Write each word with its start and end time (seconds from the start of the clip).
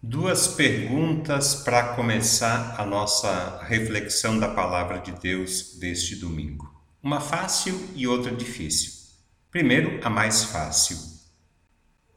Duas 0.00 0.46
perguntas 0.46 1.56
para 1.56 1.96
começar 1.96 2.80
a 2.80 2.86
nossa 2.86 3.60
reflexão 3.64 4.38
da 4.38 4.46
palavra 4.46 5.00
de 5.00 5.10
Deus 5.10 5.76
deste 5.80 6.14
domingo. 6.14 6.72
Uma 7.02 7.20
fácil 7.20 7.74
e 7.96 8.06
outra 8.06 8.30
difícil. 8.30 8.92
Primeiro, 9.50 9.98
a 10.06 10.08
mais 10.08 10.44
fácil. 10.44 10.96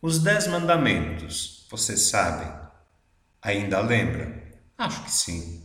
Os 0.00 0.20
Dez 0.20 0.46
Mandamentos, 0.46 1.66
vocês 1.68 2.02
sabem? 2.02 2.48
Ainda 3.42 3.80
lembra? 3.80 4.56
Acho 4.78 5.02
que 5.02 5.10
sim. 5.10 5.60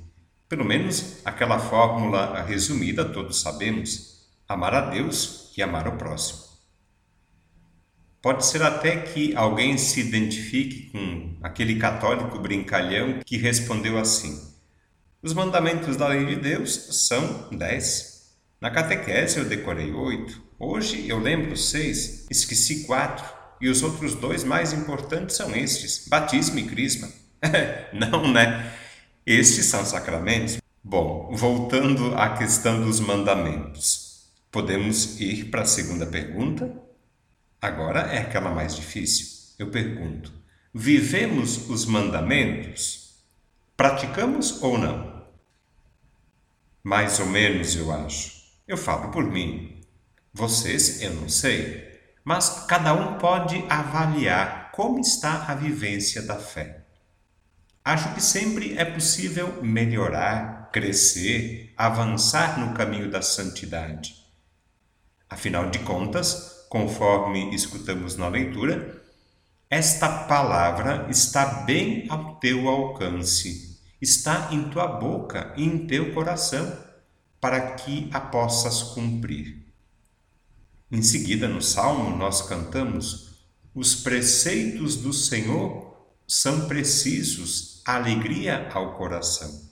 Pelo 0.48 0.66
menos 0.66 1.18
aquela 1.24 1.60
fórmula 1.60 2.42
resumida 2.42 3.06
todos 3.06 3.40
sabemos: 3.40 4.28
amar 4.48 4.74
a 4.74 4.90
Deus 4.90 5.54
e 5.56 5.62
amar 5.62 5.88
o 5.88 5.96
próximo. 5.96 6.49
Pode 8.22 8.46
ser 8.46 8.62
até 8.62 8.98
que 8.98 9.34
alguém 9.36 9.78
se 9.78 10.02
identifique 10.02 10.90
com 10.92 11.38
aquele 11.42 11.76
católico 11.76 12.38
brincalhão 12.40 13.22
que 13.26 13.38
respondeu 13.38 13.98
assim: 13.98 14.38
Os 15.22 15.34
mandamentos 15.34 15.96
da 15.96 16.10
lei 16.10 16.26
de 16.26 16.36
Deus 16.36 17.08
são 17.08 17.48
dez. 17.50 18.36
Na 18.60 18.70
catequese 18.70 19.38
eu 19.38 19.46
decorei 19.46 19.94
oito. 19.94 20.42
Hoje 20.60 21.08
eu 21.08 21.18
lembro 21.18 21.56
seis, 21.56 22.28
esqueci 22.30 22.84
quatro. 22.86 23.40
E 23.62 23.70
os 23.70 23.84
outros 23.84 24.16
dois 24.16 24.44
mais 24.44 24.74
importantes 24.74 25.38
são 25.38 25.56
estes: 25.56 26.06
batismo 26.10 26.60
e 26.60 26.64
crisma. 26.64 27.10
Não, 27.94 28.32
né? 28.32 28.74
Estes 29.26 29.68
são 29.68 29.86
sacramentos. 29.86 30.58
Bom, 30.84 31.30
voltando 31.34 32.16
à 32.16 32.38
questão 32.38 32.82
dos 32.82 33.00
mandamentos, 33.00 34.26
podemos 34.52 35.22
ir 35.22 35.46
para 35.46 35.62
a 35.62 35.66
segunda 35.66 36.06
pergunta? 36.06 36.89
Agora 37.62 38.02
é 38.14 38.20
aquela 38.20 38.52
mais 38.52 38.76
difícil. 38.76 39.56
Eu 39.60 39.70
pergunto: 39.70 40.32
vivemos 40.74 41.70
os 41.70 41.86
mandamentos? 41.86 43.20
Praticamos 43.76 44.62
ou 44.62 44.78
não? 44.78 45.28
Mais 46.84 47.20
ou 47.20 47.26
menos, 47.26 47.76
eu 47.76 47.92
acho. 47.92 48.40
Eu 48.68 48.78
falo 48.78 49.12
por 49.12 49.24
mim. 49.24 49.82
Vocês, 50.34 51.02
eu 51.02 51.14
não 51.14 51.28
sei. 51.28 51.90
Mas 52.24 52.66
cada 52.68 52.94
um 52.94 53.18
pode 53.18 53.64
avaliar 53.70 54.72
como 54.72 55.00
está 55.00 55.46
a 55.48 55.56
vivência 55.56 56.22
da 56.22 56.36
fé. 56.36 56.86
Acho 57.84 58.14
que 58.14 58.22
sempre 58.22 58.78
é 58.78 58.86
possível 58.86 59.62
melhorar, 59.64 60.70
crescer, 60.72 61.74
avançar 61.76 62.60
no 62.60 62.74
caminho 62.74 63.10
da 63.10 63.22
santidade. 63.22 64.16
Afinal 65.30 65.70
de 65.70 65.80
contas, 65.80 66.59
conforme 66.70 67.54
escutamos 67.54 68.16
na 68.16 68.28
leitura, 68.28 69.04
esta 69.70 70.08
palavra 70.26 71.08
está 71.10 71.64
bem 71.64 72.06
ao 72.10 72.36
teu 72.36 72.70
alcance, 72.70 73.80
está 74.00 74.50
em 74.52 74.70
tua 74.70 74.88
boca 74.88 75.54
e 75.58 75.64
em 75.64 75.88
teu 75.88 76.14
coração, 76.14 76.72
para 77.42 77.72
que 77.72 78.10
a 78.14 78.20
possas 78.20 78.84
cumprir. 78.84 79.66
Em 80.92 81.02
seguida, 81.02 81.48
no 81.48 81.62
salmo, 81.62 82.16
nós 82.16 82.42
cantamos: 82.42 83.32
Os 83.74 83.96
preceitos 83.96 84.96
do 84.96 85.14
Senhor 85.14 85.96
são 86.28 86.68
precisos, 86.68 87.82
alegria 87.86 88.70
ao 88.74 88.96
coração. 88.96 89.68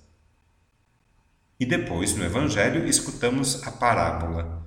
E 1.60 1.66
depois, 1.66 2.16
no 2.16 2.24
Evangelho, 2.24 2.88
escutamos 2.88 3.64
a 3.64 3.72
parábola 3.72 4.67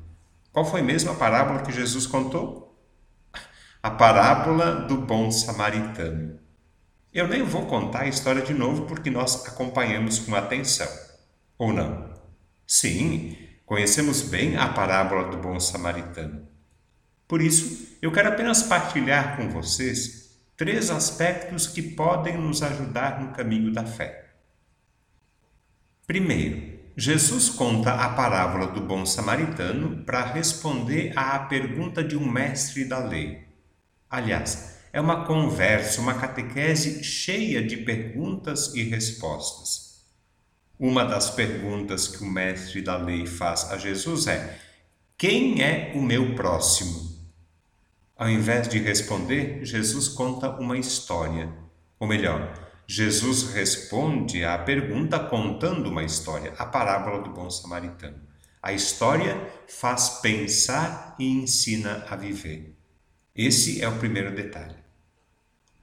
qual 0.52 0.64
foi 0.64 0.82
mesmo 0.82 1.10
a 1.10 1.14
parábola 1.14 1.62
que 1.62 1.72
Jesus 1.72 2.06
contou? 2.06 2.76
A 3.82 3.90
parábola 3.90 4.86
do 4.86 4.96
bom 4.96 5.30
samaritano. 5.30 6.38
Eu 7.12 7.26
nem 7.26 7.42
vou 7.42 7.66
contar 7.66 8.02
a 8.02 8.08
história 8.08 8.42
de 8.42 8.52
novo 8.52 8.86
porque 8.86 9.10
nós 9.10 9.46
acompanhamos 9.46 10.18
com 10.18 10.34
atenção. 10.34 10.88
Ou 11.58 11.72
não? 11.72 12.12
Sim, 12.66 13.36
conhecemos 13.66 14.22
bem 14.22 14.56
a 14.56 14.68
parábola 14.68 15.28
do 15.28 15.36
bom 15.38 15.58
samaritano. 15.58 16.46
Por 17.26 17.40
isso, 17.40 17.96
eu 18.02 18.10
quero 18.10 18.28
apenas 18.28 18.62
partilhar 18.62 19.36
com 19.36 19.48
vocês 19.48 20.40
três 20.56 20.90
aspectos 20.90 21.66
que 21.66 21.80
podem 21.80 22.36
nos 22.36 22.62
ajudar 22.62 23.20
no 23.20 23.32
caminho 23.32 23.72
da 23.72 23.84
fé. 23.84 24.34
Primeiro, 26.06 26.69
Jesus 26.96 27.48
conta 27.48 27.92
a 27.92 28.08
parábola 28.10 28.66
do 28.66 28.80
bom 28.80 29.06
samaritano 29.06 30.04
para 30.04 30.24
responder 30.24 31.12
à 31.16 31.38
pergunta 31.38 32.02
de 32.02 32.16
um 32.16 32.28
mestre 32.28 32.84
da 32.84 32.98
lei. 32.98 33.46
Aliás, 34.08 34.80
é 34.92 35.00
uma 35.00 35.24
conversa, 35.24 36.00
uma 36.00 36.14
catequese 36.14 37.04
cheia 37.04 37.62
de 37.62 37.76
perguntas 37.78 38.74
e 38.74 38.82
respostas. 38.82 40.04
Uma 40.78 41.04
das 41.04 41.30
perguntas 41.30 42.08
que 42.08 42.24
o 42.24 42.26
mestre 42.26 42.82
da 42.82 42.96
lei 42.96 43.26
faz 43.26 43.70
a 43.70 43.78
Jesus 43.78 44.26
é: 44.26 44.58
Quem 45.16 45.62
é 45.62 45.92
o 45.94 46.02
meu 46.02 46.34
próximo? 46.34 47.10
Ao 48.16 48.28
invés 48.28 48.68
de 48.68 48.78
responder, 48.78 49.64
Jesus 49.64 50.08
conta 50.08 50.50
uma 50.58 50.76
história, 50.76 51.52
ou 51.98 52.08
melhor, 52.08 52.69
Jesus 52.92 53.52
responde 53.52 54.44
à 54.44 54.58
pergunta 54.58 55.16
contando 55.16 55.88
uma 55.88 56.02
história, 56.02 56.52
a 56.58 56.66
parábola 56.66 57.22
do 57.22 57.30
bom 57.30 57.48
samaritano. 57.48 58.20
A 58.60 58.72
história 58.72 59.48
faz 59.68 60.18
pensar 60.20 61.14
e 61.16 61.24
ensina 61.24 62.04
a 62.10 62.16
viver. 62.16 62.76
Esse 63.32 63.80
é 63.80 63.86
o 63.86 63.96
primeiro 63.96 64.34
detalhe. 64.34 64.74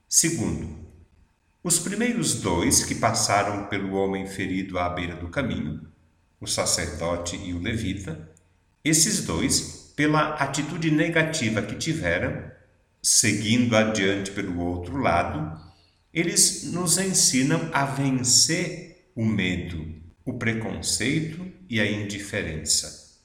Segundo, 0.10 0.86
os 1.64 1.80
primeiros 1.80 2.42
dois 2.42 2.84
que 2.84 2.96
passaram 2.96 3.68
pelo 3.68 3.94
homem 3.94 4.28
ferido 4.28 4.78
à 4.78 4.90
beira 4.90 5.16
do 5.16 5.30
caminho, 5.30 5.88
o 6.42 6.46
sacerdote 6.46 7.38
e 7.38 7.54
o 7.54 7.62
levita, 7.62 8.30
esses 8.84 9.24
dois, 9.24 9.94
pela 9.96 10.34
atitude 10.34 10.92
negativa 10.92 11.62
que 11.62 11.78
tiveram, 11.78 12.52
seguindo 13.02 13.78
adiante 13.78 14.30
pelo 14.30 14.60
outro 14.60 14.98
lado, 14.98 15.67
eles 16.14 16.64
nos 16.72 16.98
ensinam 16.98 17.70
a 17.74 17.86
vencer 17.86 19.12
o 19.16 19.26
medo, 19.26 19.96
o 20.26 20.34
preconceito 20.34 21.52
e 21.70 21.80
a 21.80 21.90
indiferença. 21.90 23.22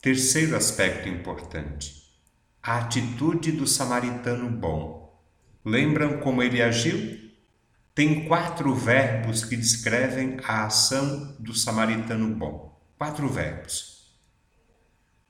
Terceiro 0.00 0.56
aspecto 0.56 1.08
importante: 1.08 2.02
a 2.62 2.78
atitude 2.78 3.52
do 3.52 3.66
samaritano 3.66 4.50
bom. 4.50 5.02
Lembram 5.64 6.18
como 6.18 6.42
ele 6.42 6.60
agiu? 6.60 7.20
Tem 7.94 8.26
quatro 8.26 8.74
verbos 8.74 9.44
que 9.44 9.56
descrevem 9.56 10.38
a 10.44 10.66
ação 10.66 11.36
do 11.38 11.54
samaritano 11.54 12.34
bom. 12.34 12.80
Quatro 12.96 13.28
verbos. 13.28 14.16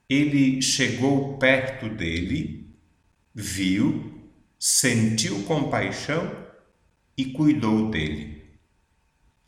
Ele 0.09 0.63
chegou 0.63 1.39
perto 1.39 1.89
dele, 1.89 2.71
viu, 3.35 4.12
sentiu 4.65 5.43
compaixão 5.43 6.47
e 7.19 7.33
cuidou 7.33 7.91
dele. 7.91 8.61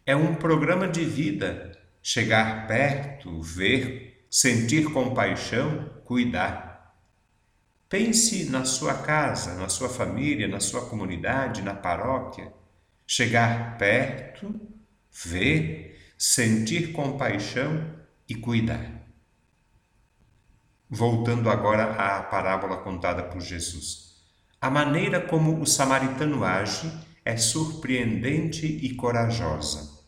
É 0.05 0.17
um 0.17 0.35
programa 0.35 0.89
de 0.89 1.05
vida 1.05 1.71
chegar 2.03 2.67
perto, 2.67 3.41
ver, 3.41 4.27
sentir 4.29 4.93
compaixão, 4.93 5.89
cuidar. 6.05 6.99
Pense 7.89 8.51
na 8.51 8.65
sua 8.65 8.93
casa, 8.93 9.55
na 9.55 9.69
sua 9.69 9.89
família, 9.89 10.49
na 10.49 10.59
sua 10.59 10.85
comunidade, 10.87 11.63
na 11.63 11.75
paróquia. 11.75 12.53
Chegar 13.07 13.79
perto, 13.79 14.53
ver, 15.13 15.97
sentir 16.19 16.91
compaixão 16.91 17.89
e 18.29 18.35
cuidar. 18.35 19.07
Voltando 20.91 21.49
agora 21.49 21.93
à 21.93 22.21
parábola 22.21 22.79
contada 22.79 23.23
por 23.23 23.41
Jesus. 23.41 24.14
A 24.65 24.71
maneira 24.71 25.21
como 25.21 25.61
o 25.61 25.67
samaritano 25.67 26.43
age 26.43 26.91
é 27.23 27.37
surpreendente 27.37 28.65
e 28.65 28.95
corajosa. 28.95 30.03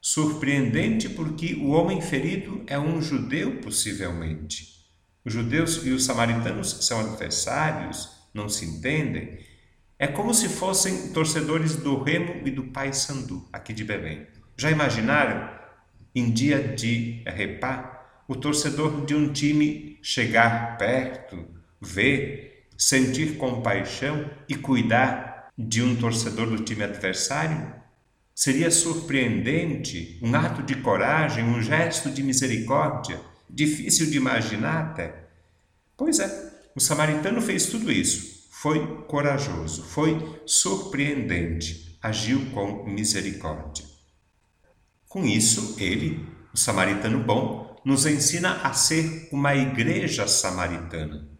Surpreendente 0.00 1.08
porque 1.08 1.54
o 1.54 1.70
homem 1.70 2.00
ferido 2.00 2.62
é 2.68 2.78
um 2.78 3.02
judeu, 3.02 3.56
possivelmente. 3.56 4.86
Os 5.24 5.32
judeus 5.32 5.84
e 5.84 5.90
os 5.90 6.04
samaritanos 6.04 6.86
são 6.86 7.00
adversários, 7.00 8.08
não 8.32 8.48
se 8.48 8.66
entendem. 8.66 9.40
É 9.98 10.06
como 10.06 10.32
se 10.32 10.48
fossem 10.48 11.08
torcedores 11.08 11.74
do 11.74 12.00
Remo 12.00 12.46
e 12.46 12.52
do 12.52 12.68
Paysandu, 12.68 13.48
aqui 13.52 13.72
de 13.72 13.82
Belém. 13.82 14.28
Já 14.56 14.70
imaginaram, 14.70 15.50
em 16.14 16.30
dia 16.30 16.62
de 16.62 17.20
repá, 17.26 18.22
o 18.28 18.36
torcedor 18.36 19.04
de 19.04 19.12
um 19.16 19.32
time 19.32 19.98
chegar 20.00 20.78
perto, 20.78 21.44
ver 21.80 22.53
sentir 22.76 23.36
compaixão 23.36 24.30
e 24.48 24.54
cuidar 24.54 25.50
de 25.56 25.82
um 25.82 25.96
torcedor 25.96 26.46
do 26.48 26.64
time 26.64 26.84
adversário? 26.84 27.72
Seria 28.34 28.70
surpreendente, 28.70 30.18
um 30.22 30.34
ato 30.34 30.62
de 30.62 30.74
coragem, 30.76 31.44
um 31.44 31.62
gesto 31.62 32.10
de 32.10 32.22
misericórdia, 32.22 33.20
difícil 33.48 34.10
de 34.10 34.16
imaginar 34.16 34.90
até. 34.90 35.28
Pois 35.96 36.18
é, 36.18 36.52
o 36.74 36.80
samaritano 36.80 37.40
fez 37.40 37.66
tudo 37.66 37.92
isso. 37.92 38.34
foi 38.50 39.04
corajoso, 39.06 39.84
foi 39.84 40.40
surpreendente, 40.46 41.98
agiu 42.02 42.50
com 42.50 42.84
misericórdia. 42.84 43.84
Com 45.06 45.24
isso, 45.24 45.76
ele, 45.78 46.26
o 46.52 46.56
samaritano 46.56 47.22
bom, 47.22 47.76
nos 47.84 48.06
ensina 48.06 48.62
a 48.62 48.72
ser 48.72 49.28
uma 49.30 49.54
igreja 49.54 50.26
samaritana. 50.26 51.33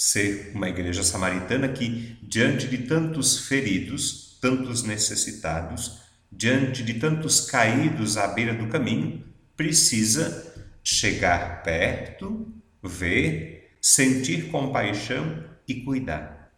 Ser 0.00 0.52
uma 0.54 0.68
igreja 0.68 1.02
samaritana 1.02 1.66
que, 1.70 2.16
diante 2.22 2.68
de 2.68 2.78
tantos 2.86 3.48
feridos, 3.48 4.38
tantos 4.40 4.84
necessitados, 4.84 6.02
diante 6.30 6.84
de 6.84 6.94
tantos 6.94 7.40
caídos 7.40 8.16
à 8.16 8.28
beira 8.28 8.54
do 8.54 8.68
caminho, 8.68 9.24
precisa 9.56 10.54
chegar 10.84 11.64
perto, 11.64 12.46
ver, 12.80 13.72
sentir 13.82 14.52
compaixão 14.52 15.44
e 15.66 15.82
cuidar. 15.82 16.52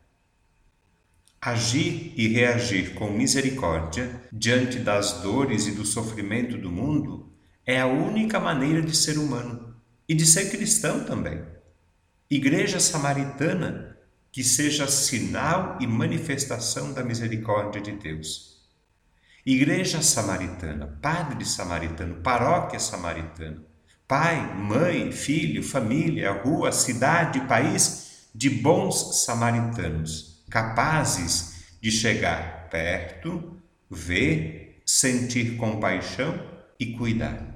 Agir 1.40 2.12
e 2.18 2.28
reagir 2.28 2.92
com 2.92 3.10
misericórdia 3.10 4.20
diante 4.30 4.78
das 4.78 5.22
dores 5.22 5.66
e 5.66 5.72
do 5.72 5.86
sofrimento 5.86 6.58
do 6.58 6.70
mundo 6.70 7.32
é 7.64 7.80
a 7.80 7.86
única 7.86 8.38
maneira 8.38 8.82
de 8.82 8.94
ser 8.94 9.16
humano 9.16 9.74
e 10.06 10.14
de 10.14 10.26
ser 10.26 10.50
cristão 10.50 11.04
também. 11.04 11.40
Igreja 12.30 12.78
samaritana 12.78 13.96
que 14.30 14.44
seja 14.44 14.86
sinal 14.86 15.76
e 15.80 15.86
manifestação 15.86 16.92
da 16.92 17.02
misericórdia 17.02 17.80
de 17.80 17.90
Deus. 17.90 18.60
Igreja 19.44 20.00
samaritana, 20.00 20.96
padre 21.02 21.44
samaritano, 21.44 22.22
paróquia 22.22 22.78
samaritana, 22.78 23.60
pai, 24.06 24.54
mãe, 24.54 25.10
filho, 25.10 25.60
família, 25.64 26.30
rua, 26.30 26.70
cidade, 26.70 27.40
país 27.48 28.28
de 28.32 28.48
bons 28.48 29.24
samaritanos, 29.24 30.44
capazes 30.48 31.64
de 31.80 31.90
chegar 31.90 32.68
perto, 32.70 33.60
ver, 33.90 34.80
sentir 34.86 35.56
compaixão 35.56 36.40
e 36.78 36.92
cuidar. 36.92 37.49